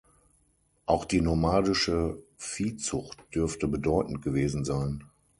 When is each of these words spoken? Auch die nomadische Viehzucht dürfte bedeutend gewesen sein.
Auch 0.87 1.05
die 1.05 1.21
nomadische 1.21 2.17
Viehzucht 2.35 3.19
dürfte 3.35 3.67
bedeutend 3.67 4.23
gewesen 4.23 4.65
sein. 4.65 5.03